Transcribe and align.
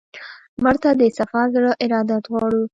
مړه 0.63 0.77
ته 0.83 0.89
د 0.99 1.01
صفا 1.17 1.41
زړه 1.53 1.71
ارادت 1.83 2.23
غواړو 2.31 2.63